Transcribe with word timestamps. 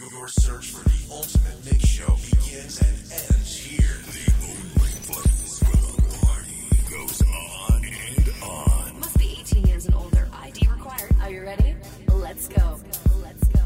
Your 0.00 0.26
search 0.28 0.70
for 0.70 0.82
the 0.88 1.14
ultimate 1.14 1.64
mix 1.64 1.86
show 1.86 2.16
begins 2.30 2.80
and 2.80 2.96
ends 3.12 3.56
here. 3.56 3.96
The 4.10 4.32
only 4.42 4.98
place 5.06 5.62
where 5.62 5.72
the 5.72 6.26
party 6.26 6.66
goes 6.90 7.22
on 7.22 7.84
and 7.84 8.28
on. 8.42 9.00
Must 9.00 9.18
be 9.18 9.36
18 9.40 9.64
years 9.66 9.86
and 9.86 9.94
older. 9.94 10.28
ID 10.42 10.66
required. 10.68 11.14
Are 11.22 11.30
you 11.30 11.42
ready? 11.42 11.76
Let's 12.12 12.48
go. 12.48 12.80
Let's 13.22 13.46
go. 13.48 13.60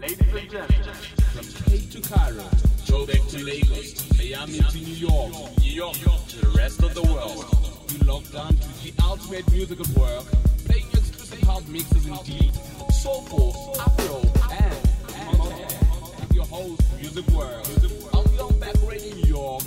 Ladies 0.00 0.18
and 0.20 0.50
gentlemen, 0.50 0.94
From 1.32 1.64
Cape 1.70 1.90
to 1.92 2.00
Cairo, 2.00 2.42
Joburg 2.84 3.30
to 3.30 3.44
Lagos, 3.44 4.18
Miami 4.18 4.58
to 4.58 4.76
New 4.78 5.08
York, 5.08 5.32
New 5.60 5.70
York 5.70 5.94
to 6.28 6.38
the 6.38 6.52
rest 6.56 6.82
of 6.82 6.92
the 6.94 7.02
world. 7.02 7.44
You 7.92 7.98
locked 8.00 8.34
on 8.34 8.56
to 8.56 8.68
the 8.82 8.92
ultimate 9.02 9.50
musical 9.52 9.86
work, 10.00 10.24
playing 10.66 10.86
exclusive 10.92 11.40
house 11.42 11.66
mixes 11.68 12.06
in 12.06 12.16
deep, 12.24 12.52
soulful, 12.92 13.76
afro, 13.80 14.20
and 16.56 16.66
and 16.66 16.70
your 16.70 16.76
host, 16.76 16.82
Music 16.98 17.28
World, 17.32 18.26
on 18.26 18.34
your 18.34 18.52
back 18.54 18.74
radio 18.88 19.14
New 19.14 19.28
York, 19.28 19.62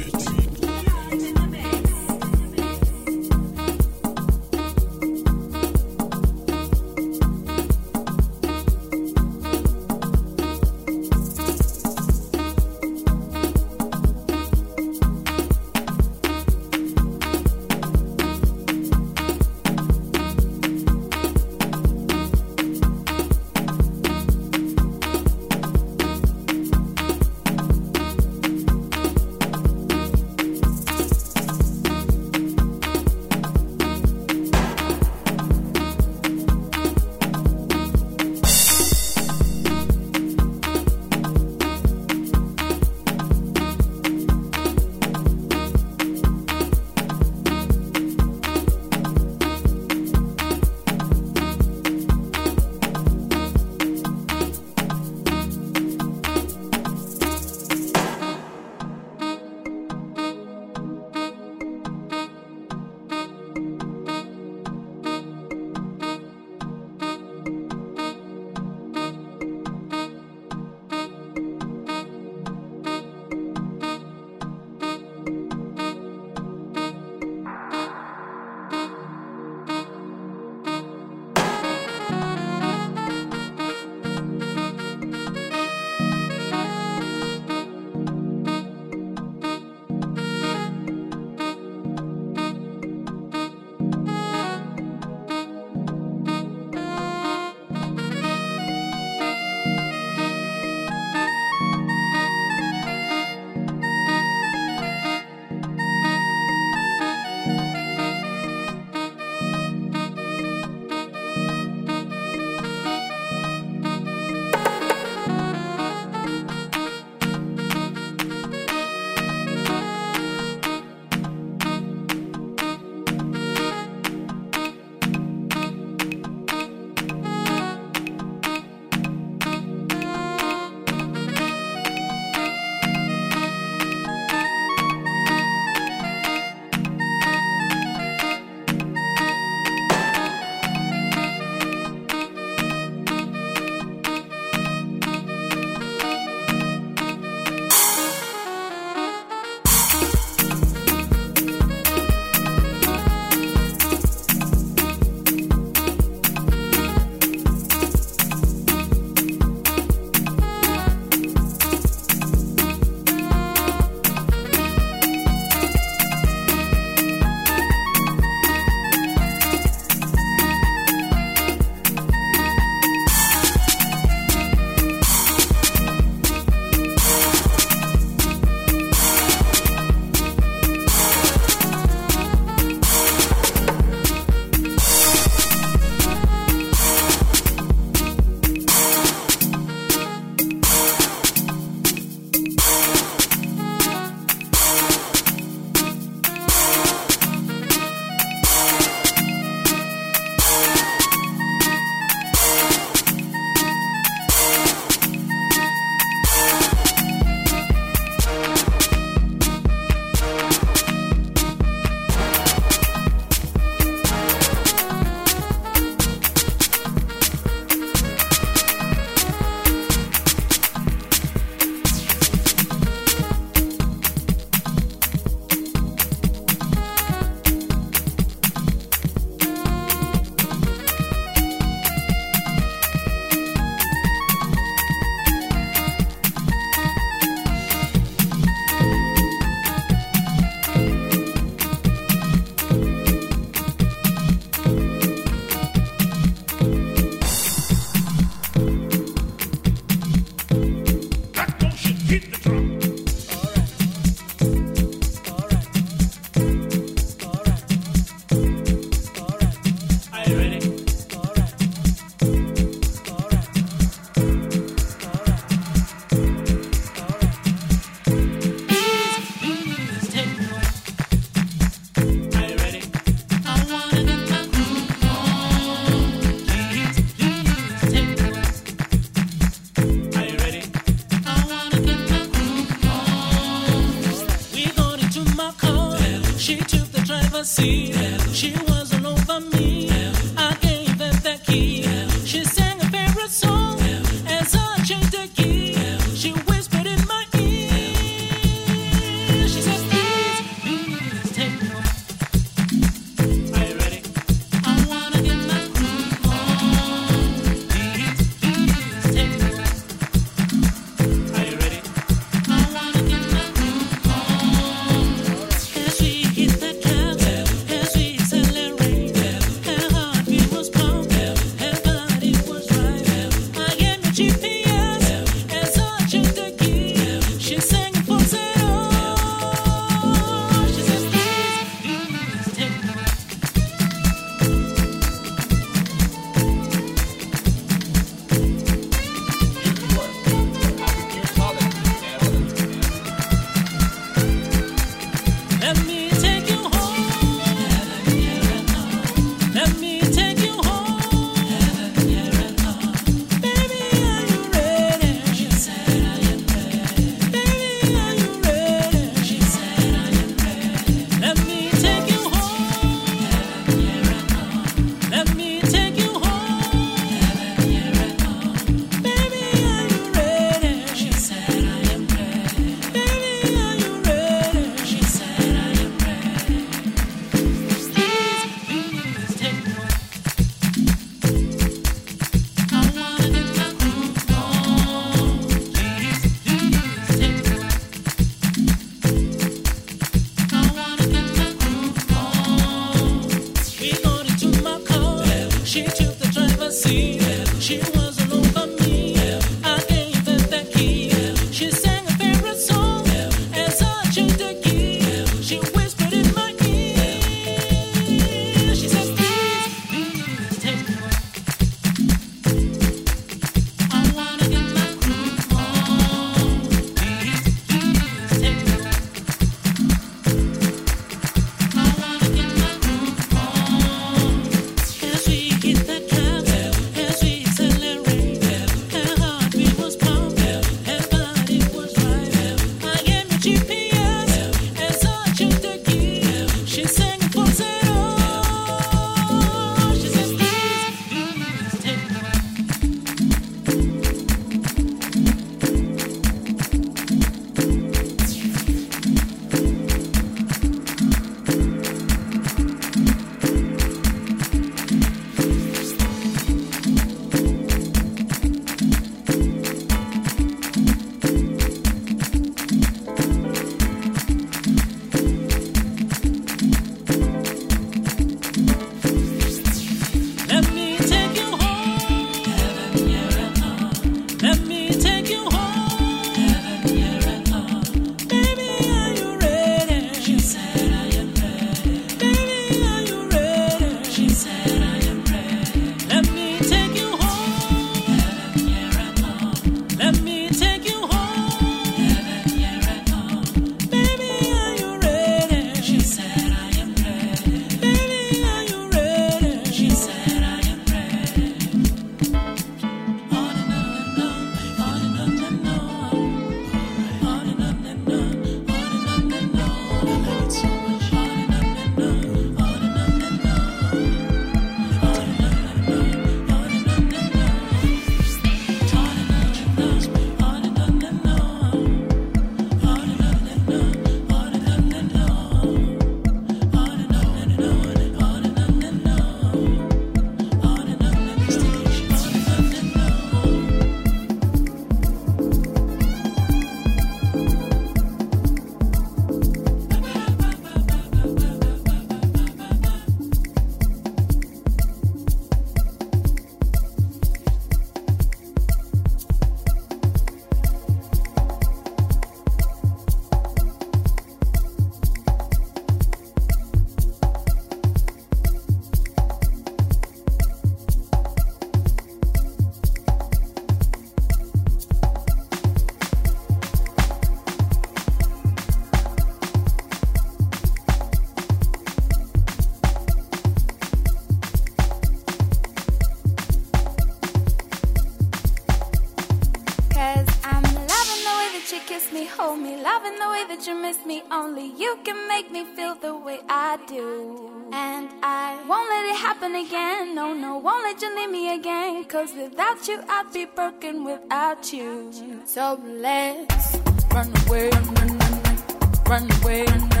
that 583.61 583.67
you 583.67 583.79
miss 583.79 584.05
me. 584.05 584.23
Only 584.31 584.71
you 584.77 584.97
can 585.03 585.27
make 585.27 585.51
me 585.51 585.65
feel 585.75 585.95
the 585.95 586.15
way 586.15 586.39
I 586.49 586.79
do. 586.87 587.67
And 587.71 588.09
I 588.23 588.59
won't 588.67 588.89
let 588.89 589.05
it 589.05 589.17
happen 589.17 589.55
again. 589.55 590.15
No, 590.15 590.33
no, 590.33 590.57
won't 590.57 590.83
let 590.83 591.01
you 591.01 591.15
leave 591.15 591.29
me 591.29 591.53
again. 591.53 592.03
Cause 592.05 592.33
without 592.33 592.87
you, 592.87 593.01
I'd 593.07 593.31
be 593.33 593.45
broken 593.45 594.03
without 594.03 594.73
you. 594.73 595.11
So 595.45 595.79
let's 595.85 596.77
run 597.13 597.31
away, 597.45 597.69
run, 597.69 597.95
run, 597.95 599.29
run 599.29 599.31
away. 599.43 600.00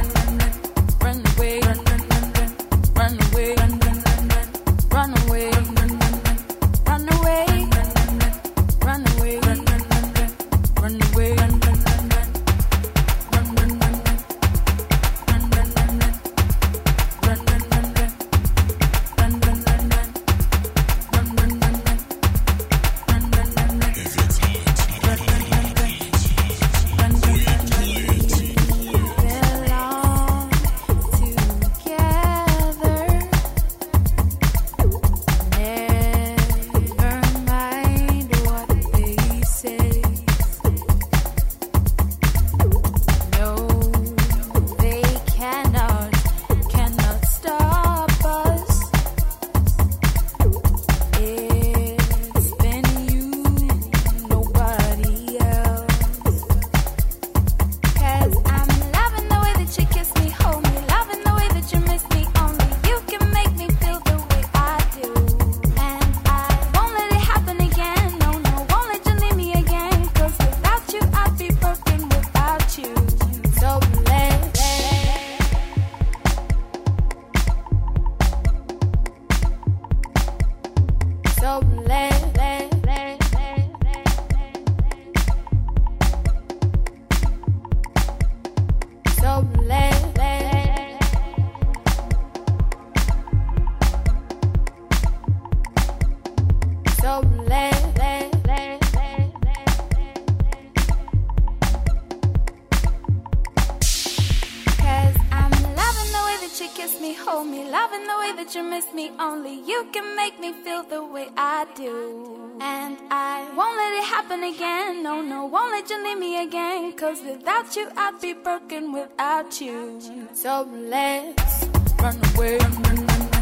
happen 114.21 114.43
again. 114.43 115.01
No, 115.01 115.21
no, 115.21 115.45
won't 115.45 115.71
let 115.71 115.89
you 115.89 116.03
leave 116.03 116.19
me 116.19 116.43
again. 116.43 116.93
Cause 116.93 117.21
without 117.23 117.75
you, 117.75 117.89
I'd 117.97 118.21
be 118.21 118.33
broken 118.33 118.91
without 118.91 119.59
you. 119.59 119.99
So 120.33 120.67
let's 120.71 121.65
run 121.99 122.19
away, 122.35 122.57
run, 122.57 122.75
run, 122.83 123.05
run, 123.07 123.25
run. 123.25 123.39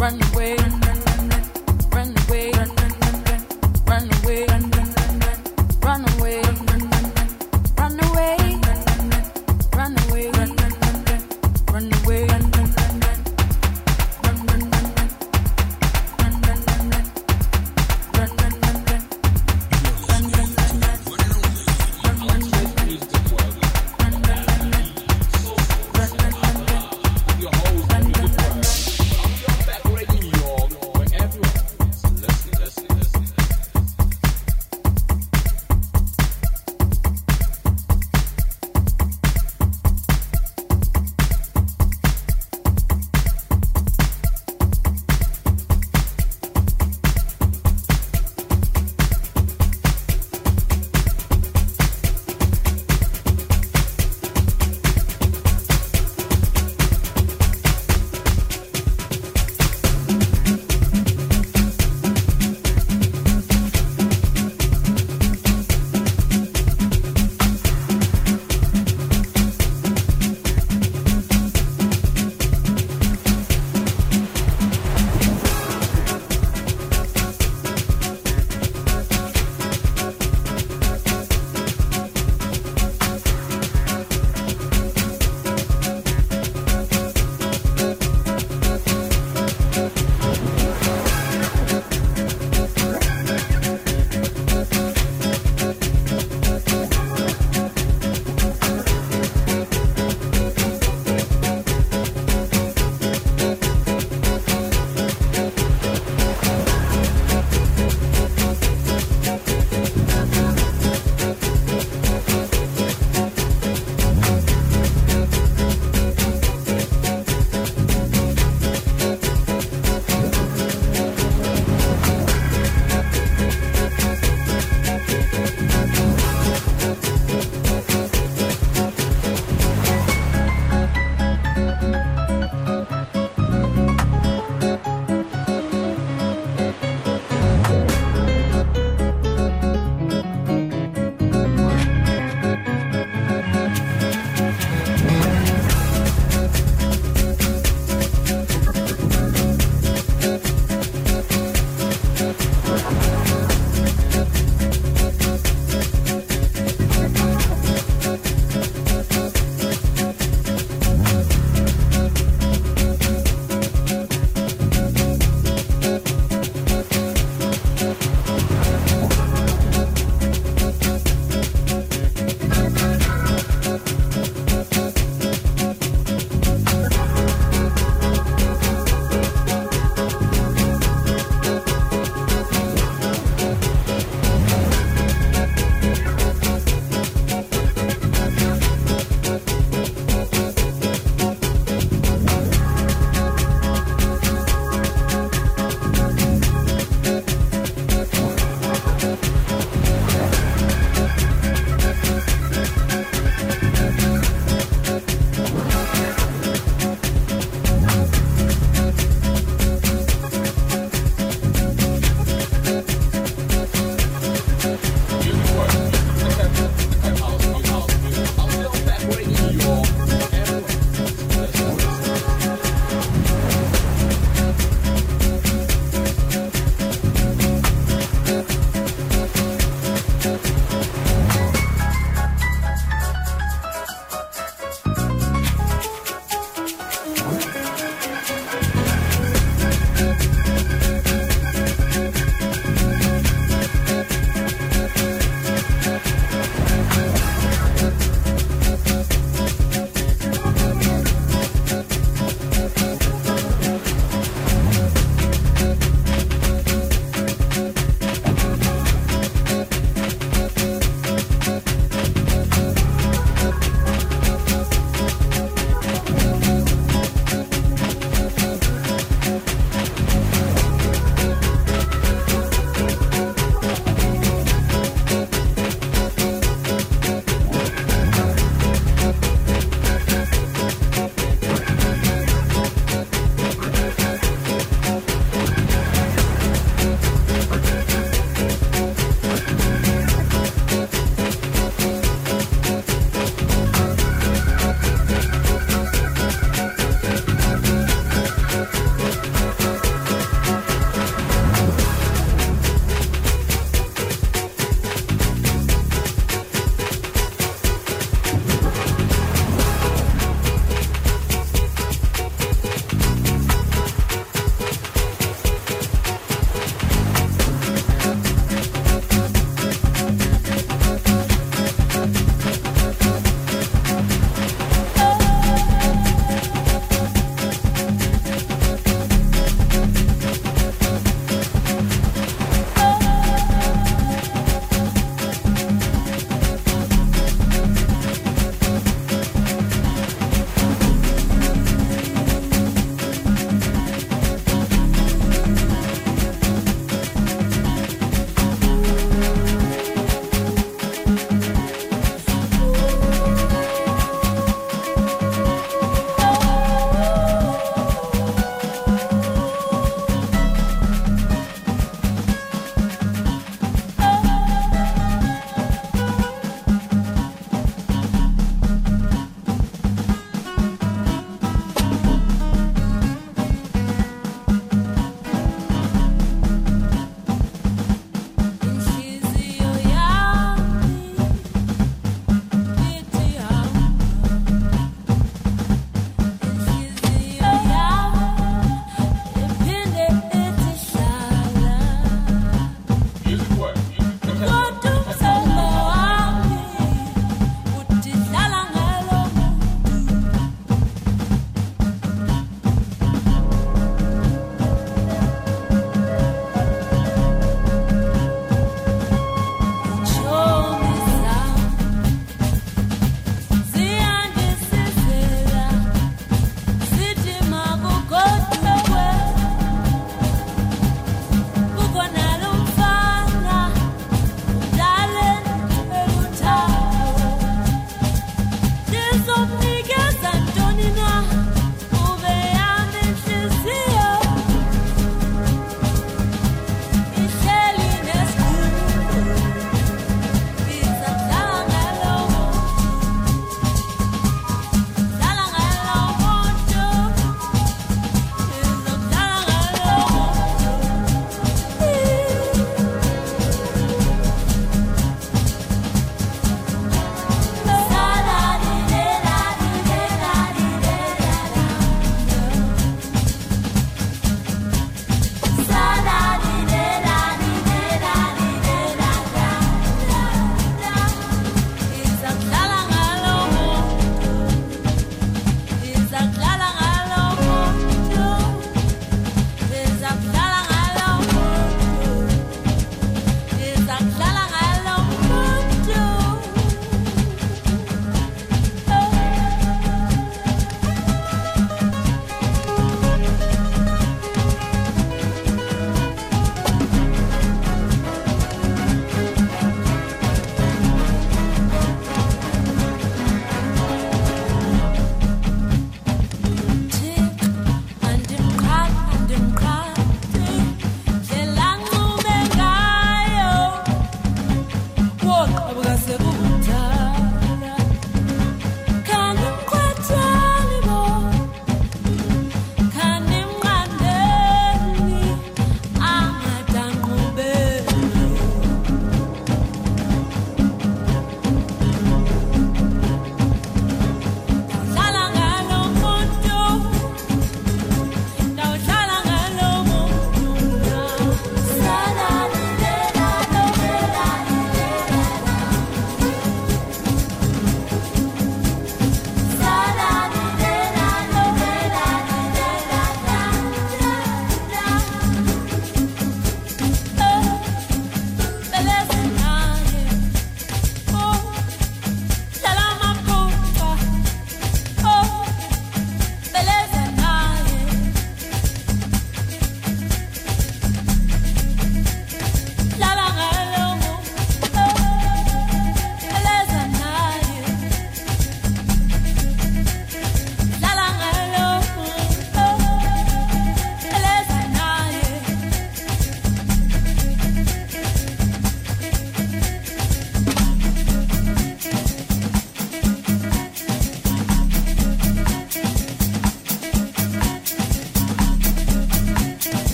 Run 0.00 0.20
away, 0.32 0.56
run, 0.56 0.80
run, 0.80 1.00
run, 1.06 1.28
run. 1.28 1.44
Run 1.92 2.10
away, 2.22 2.50
run, 2.52 2.70
run, 2.78 2.94
run, 3.02 3.16
run. 3.28 3.42
Run 3.86 4.10
away, 4.24 4.46
run, 4.46 4.70
run, 4.70 4.90
run, 4.96 5.20
run. 5.20 5.38
Run 5.82 6.02
away, 6.18 6.40
run, 6.40 6.66
run. 6.66 6.73